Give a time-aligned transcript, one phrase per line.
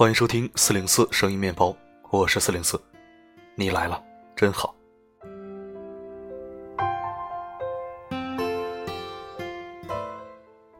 [0.00, 1.76] 欢迎收听四零四声音面包，
[2.08, 2.80] 我是四零四，
[3.54, 4.02] 你来了，
[4.34, 4.74] 真好。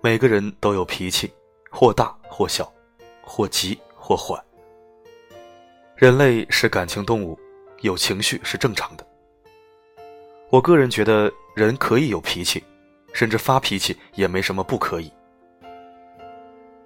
[0.01, 1.31] 每个人都有脾气，
[1.71, 2.73] 或大或小，
[3.21, 4.43] 或急或缓。
[5.97, 7.39] 人类是感情动物，
[7.83, 9.07] 有情绪是正常的。
[10.49, 12.65] 我个人觉得，人可以有脾气，
[13.13, 15.13] 甚至发脾气也没什么不可以。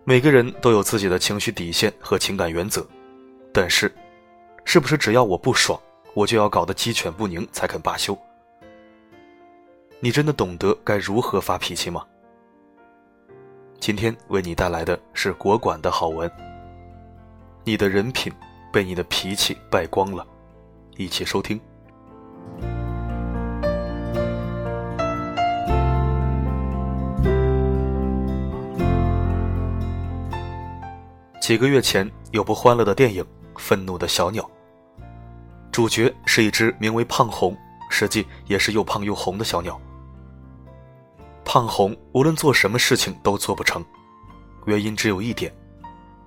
[0.07, 2.87] 每个人都有自己的情绪底线和情感原则，
[3.55, 3.91] 但是，
[4.67, 5.80] 是不是只要我不爽，
[6.13, 8.17] 我就要搞得鸡犬不宁才肯罢休？
[10.01, 12.05] 你真的懂得该如何发脾气吗？
[13.80, 16.30] 今天为你带来的是国馆的好文。
[17.65, 18.30] 你的人品
[18.71, 20.27] 被你的脾气败光了，
[20.99, 21.59] 一起收听。
[31.45, 33.23] 几个月前，有部欢乐的电影
[33.59, 34.42] 《愤怒的小鸟》，
[35.70, 37.54] 主角是一只名为胖红，
[37.90, 39.78] 实际也是又胖又红的小鸟。
[41.45, 43.84] 胖红无论做什么事情都做不成，
[44.65, 45.54] 原因只有一点，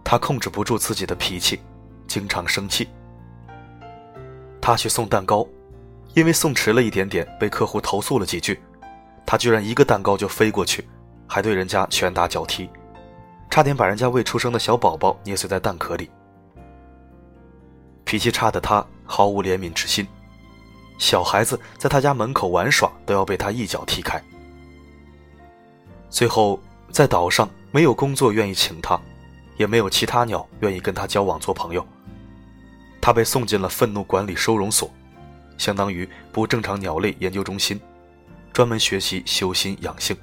[0.03, 1.59] 他控制不住自己的脾气，
[2.05, 2.87] 经常生气。
[4.61, 5.43] 他去送蛋糕，
[6.13, 8.61] 因为送迟了一点点，被客户投诉了几句，
[9.25, 10.87] 他居然一个蛋糕就飞过去，
[11.25, 12.69] 还对人家拳打脚踢。
[13.49, 16.09] 差点把人家未出生的小宝宝捏碎在蛋壳里。
[18.05, 20.07] 脾气差的他毫无怜悯之心，
[20.97, 24.23] 小孩子在他家门口玩耍都要被他一脚踢开。
[26.09, 26.59] 最后，
[26.89, 28.99] 在岛上没有工作愿意请他，
[29.57, 31.85] 也没有其他鸟愿意跟他交往做朋友。
[33.01, 34.89] 他被送进了愤怒管理收容所，
[35.57, 37.79] 相当于不正常鸟类研究中心，
[38.53, 40.15] 专门学习修心养性。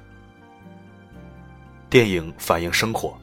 [1.89, 3.17] 电影反映生活，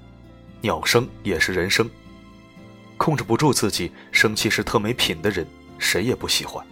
[0.60, 1.88] 鸟生也是人生。
[2.96, 5.46] 控制不住自己，生气是特没品的人，
[5.78, 6.64] 谁也不喜欢。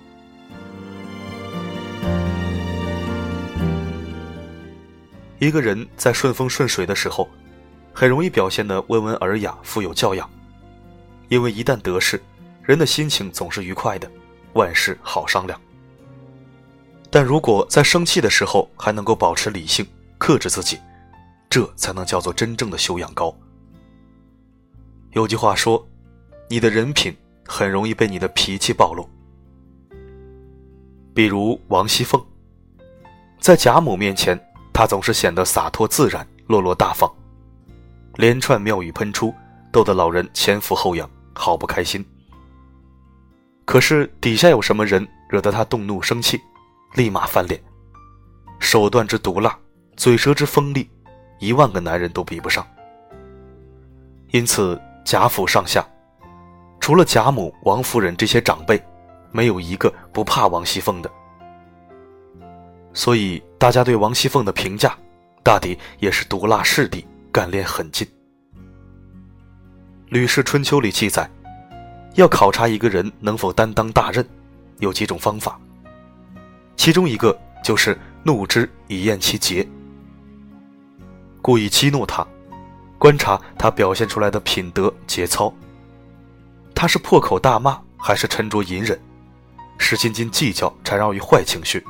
[5.39, 7.29] 一个人在顺风顺水的时候，
[7.93, 10.31] 很容易表现得温文尔雅、富有教养，
[11.29, 12.23] 因为一旦得势，
[12.63, 14.09] 人的心情总是愉快的，
[14.53, 15.61] 万事好商量。
[17.11, 19.85] 但如果在生气的时候还能够保持理性，
[20.17, 20.79] 克制自己。
[21.51, 23.37] 这才能叫做真正的修养高。
[25.11, 25.85] 有句话说
[26.49, 29.07] ：“你的人品很容易被你的脾气暴露。”
[31.13, 32.25] 比如王熙凤，
[33.41, 34.41] 在贾母面前，
[34.73, 37.13] 她总是显得洒脱自然、落落大方，
[38.15, 39.35] 连串妙语喷出，
[39.73, 42.07] 逗得老人前俯后仰，好不开心。
[43.65, 46.41] 可是底下有什么人惹得她动怒生气，
[46.95, 47.61] 立马翻脸，
[48.61, 49.59] 手段之毒辣，
[49.97, 50.89] 嘴舌之锋利。
[51.41, 52.65] 一万个男人都比不上，
[54.31, 55.85] 因此贾府上下，
[56.79, 58.81] 除了贾母、王夫人这些长辈，
[59.33, 61.11] 没有一个不怕王熙凤的。
[62.93, 64.97] 所以大家对王熙凤的评价，
[65.43, 68.07] 大抵也是毒辣势利、干练狠劲。
[70.11, 71.29] 《吕氏春秋》里记载，
[72.17, 74.29] 要考察一个人能否担当大任，
[74.81, 75.59] 有几种方法，
[76.77, 77.35] 其中一个
[77.65, 79.67] 就是怒之以验其节。
[81.43, 82.27] 故意激怒他，
[82.99, 85.53] 观察他表现出来的品德节操。
[86.75, 88.99] 他是破口大骂，还是沉着隐忍？
[89.79, 91.83] 是斤斤计较缠绕于坏情绪，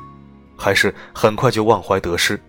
[0.56, 2.41] 还是很快就忘怀得失？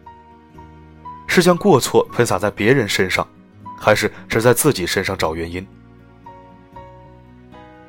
[1.28, 3.28] 是将过错喷洒在别人身上，
[3.80, 5.66] 还是只在自己身上找原因？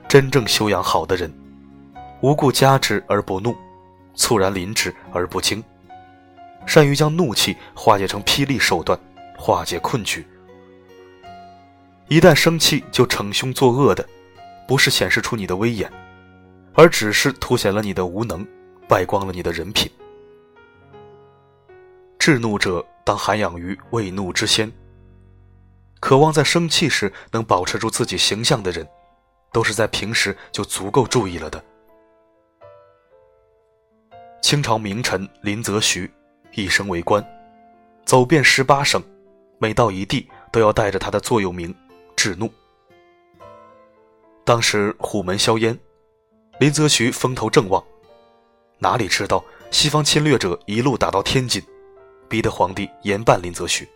[0.09, 1.33] 真正修养好的人，
[2.23, 3.55] 无故加之而不怒，
[4.15, 5.62] 猝然临之而不惊。
[6.67, 8.99] 善于将怒气化解成霹雳手段，
[9.37, 10.27] 化解困局。
[12.09, 14.06] 一旦生气就逞凶作恶的，
[14.69, 15.91] 不是显示出你的威严，
[16.75, 18.47] 而只是凸显了你的无能，
[18.89, 19.91] 败光了你的人品。
[22.19, 24.70] 智怒者当涵养于未怒之先。
[26.00, 28.87] 渴望在生气时能保持住自己形象的人，
[29.53, 31.64] 都是在平时就足够注意了的。
[34.41, 36.11] 清朝名臣林则徐。
[36.54, 37.25] 一生为官，
[38.04, 39.02] 走遍十八省，
[39.58, 41.75] 每到一地都要带着他的座右铭
[42.14, 42.50] “制怒”。
[44.44, 45.78] 当时虎门硝烟，
[46.58, 47.82] 林则徐风头正旺，
[48.78, 51.62] 哪里知道西方侵略者一路打到天津，
[52.28, 53.88] 逼得皇帝严办林则徐。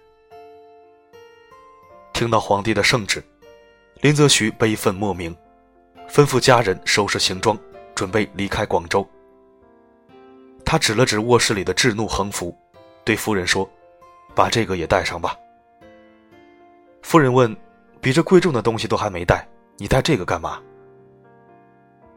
[2.15, 3.23] 听到皇帝的圣旨，
[4.01, 5.37] 林则徐悲愤莫名，
[6.09, 7.59] 吩咐家人收拾行装，
[7.95, 9.07] 准备离开广州。
[10.67, 12.55] 他指了指卧室里的制怒横幅，
[13.05, 13.71] 对夫人说
[14.35, 15.37] ：“把这个也带上吧。”
[17.03, 17.57] 夫人问
[18.03, 19.47] ：“比这贵重的东西都还没带，
[19.77, 20.61] 你带这个干嘛？”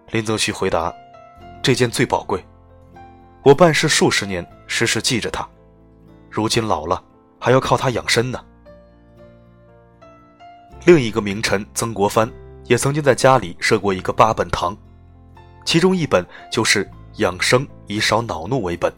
[0.10, 0.92] 林则徐回答
[1.62, 2.44] ：“这件最宝贵，
[3.44, 5.48] 我办事数十年，时时记着它。
[6.28, 7.04] 如今老了，
[7.40, 8.44] 还要靠它养身呢。”
[10.88, 12.28] 另一个名臣曾国藩
[12.66, 14.76] 也曾经在家里设过一个八本堂，
[15.66, 18.92] 其中一本就是养生以少恼怒为本。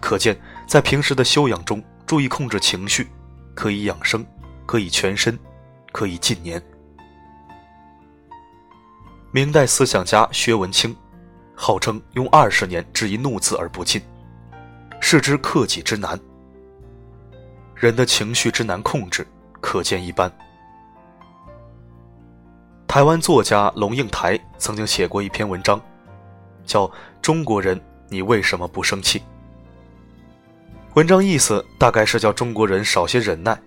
[0.00, 3.08] 可见，在平时的修养中，注意控制情绪，
[3.54, 4.24] 可以养生，
[4.66, 5.38] 可以全身，
[5.90, 6.62] 可以近年。
[9.30, 10.94] 明代思想家薛文清，
[11.54, 14.02] 号称用二十年治一怒字而不尽，
[15.00, 16.18] 是之克己之难。
[17.74, 19.26] 人的情绪之难控制，
[19.60, 20.30] 可见一斑。
[22.86, 25.80] 台湾作家龙应台曾经写过一篇文章，
[26.64, 26.86] 叫
[27.20, 29.18] 《中国人，你为什么不生气》。
[30.94, 33.58] 文章意思大概是叫中国人少些忍耐，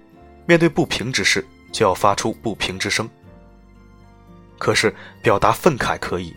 [0.46, 3.10] 面对不平之事就要发出不平之声。
[4.58, 6.36] 可是表达愤慨可以，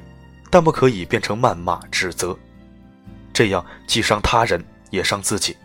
[0.50, 2.36] 但不可以变成谩骂指责，
[3.32, 5.56] 这样既伤他人也伤自己。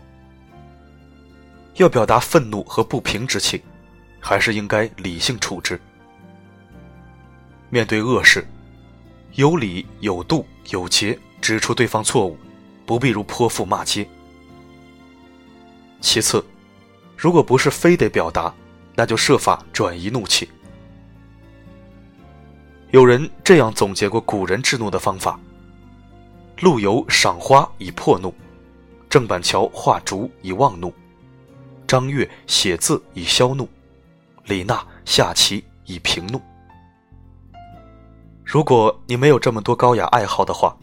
[1.76, 3.60] 要表达愤怒和不平之情，
[4.20, 5.80] 还是应该理性处置。
[7.70, 8.46] 面对恶事，
[9.36, 12.38] 有理有度有节，指出对方错误，
[12.86, 14.08] 不必如泼妇骂街。
[16.00, 16.44] 其次，
[17.16, 18.54] 如果不是非得表达，
[18.94, 20.48] 那就设法转移怒气。
[22.92, 25.40] 有人这样总结过古人制怒的方法：
[26.60, 28.32] 陆游赏花以破怒，
[29.10, 30.94] 郑板桥画竹以忘怒，
[31.88, 33.68] 张悦写字以消怒，
[34.44, 36.40] 李娜下棋以平怒。
[38.54, 40.78] 如果你没有这么多高雅爱好的话，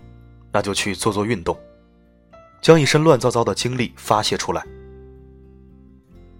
[0.51, 1.57] 那就去做做运动，
[2.61, 4.61] 将一身乱糟糟的精力发泄出来。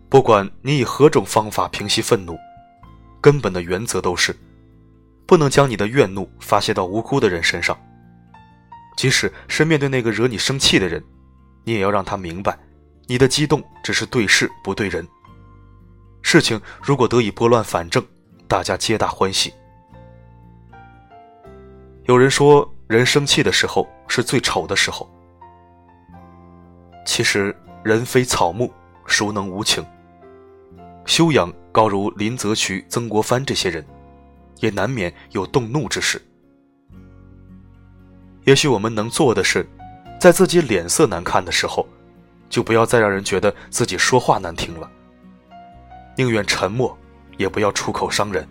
[0.09, 2.37] 不管你以何种方法平息愤怒，
[3.21, 4.35] 根本的原则都是，
[5.25, 7.79] 不能将你的怨怒发泄到无辜的人身上。
[8.97, 11.01] 即使是面对那个惹你生气的人，
[11.63, 12.59] 你也要让他明白，
[13.07, 15.07] 你的激动只是对事不对人。
[16.21, 18.05] 事情如果得以拨乱反正，
[18.49, 19.53] 大家皆大欢喜。
[22.05, 25.07] 有人说，人生气的时候是最丑的时候。
[27.05, 28.71] 其实，人非草木，
[29.05, 29.85] 孰能无情？
[31.05, 33.85] 修养高如林则徐、曾国藩这些人，
[34.61, 36.19] 也难免有动怒之时。
[38.45, 39.67] 也许我们能做的是，
[40.19, 41.87] 在自己脸色难看的时候，
[42.49, 44.89] 就不要再让人觉得自己说话难听了。
[46.17, 46.97] 宁愿沉默，
[47.37, 48.47] 也不要出口伤人。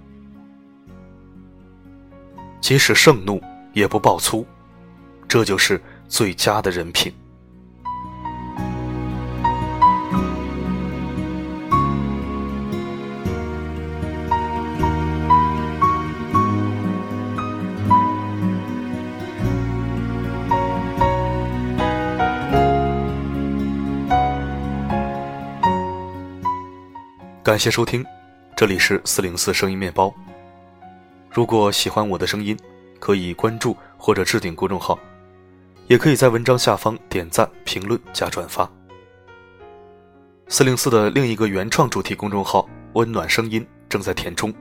[2.61, 3.43] 即使盛怒。
[3.73, 4.45] 也不爆粗，
[5.29, 7.15] 这就是最佳的人品。
[27.45, 28.05] 感谢收听，
[28.57, 30.13] 这里是四零四声音面包。
[31.31, 32.59] 如果喜欢我的声音。
[33.01, 34.97] 可以关注或者置顶公众号，
[35.87, 38.71] 也可以在文章下方点赞、评论加转发。
[40.49, 44.53] 四零四的另一个原创主题公众号“温暖声音”正在填充，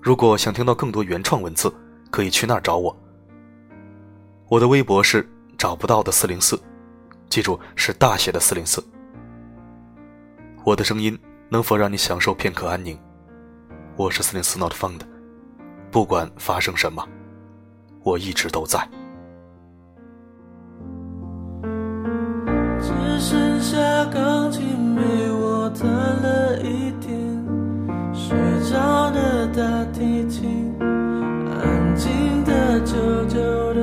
[0.00, 1.72] 如果想听到更多原创文字，
[2.10, 2.94] 可以去那儿找我。
[4.48, 5.24] 我的微博是
[5.56, 6.60] 找不到的四零四，
[7.28, 8.84] 记住是大写的四零四。
[10.64, 11.16] 我的声音
[11.48, 12.98] 能否让你享受片刻安宁？
[13.94, 15.02] 我是四零四 Not Found，
[15.90, 17.02] 不管发生什么。
[18.04, 18.78] 我一直都在。
[22.80, 23.76] 只剩下
[24.06, 27.44] 钢琴陪我弹了一天，
[28.14, 28.38] 睡
[28.70, 32.94] 着的大提琴，安静的久
[33.26, 33.38] 久
[33.74, 33.80] 的。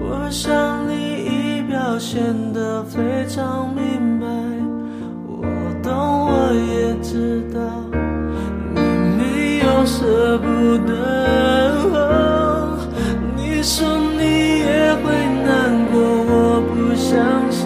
[0.00, 4.26] 我想你已表现得非常明白，
[5.26, 5.42] 我
[5.82, 7.60] 懂，我也知道，
[9.88, 10.46] 舍不
[10.86, 10.92] 得。
[13.36, 14.22] 你说你
[14.60, 15.04] 也会
[15.46, 15.48] 难
[15.90, 15.96] 过，
[16.28, 16.32] 我
[16.68, 17.16] 不相
[17.50, 17.58] 信。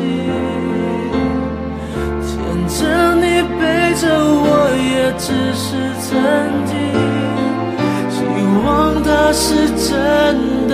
[2.24, 2.30] 牵
[2.68, 2.80] 着
[3.16, 3.26] 你
[3.58, 3.60] 背
[4.00, 4.46] 着我，
[4.90, 5.66] 也只是
[6.04, 6.08] 曾
[6.70, 6.72] 经。
[8.14, 8.16] 希
[8.64, 8.68] 望
[9.02, 9.44] 它是
[9.76, 9.90] 真
[10.68, 10.72] 的。